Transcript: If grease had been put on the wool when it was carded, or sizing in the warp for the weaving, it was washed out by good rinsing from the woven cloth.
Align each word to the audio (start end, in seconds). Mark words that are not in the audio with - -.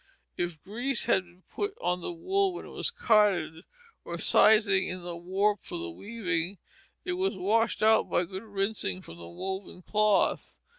If 0.35 0.59
grease 0.63 1.05
had 1.05 1.23
been 1.25 1.43
put 1.43 1.77
on 1.79 2.01
the 2.01 2.11
wool 2.11 2.55
when 2.55 2.65
it 2.65 2.69
was 2.69 2.89
carded, 2.89 3.65
or 4.03 4.17
sizing 4.17 4.87
in 4.87 5.03
the 5.03 5.15
warp 5.15 5.59
for 5.61 5.77
the 5.77 5.91
weaving, 5.91 6.57
it 7.05 7.13
was 7.13 7.37
washed 7.37 7.83
out 7.83 8.09
by 8.09 8.23
good 8.23 8.41
rinsing 8.41 9.03
from 9.03 9.17
the 9.19 9.27
woven 9.27 9.83
cloth. 9.83 10.57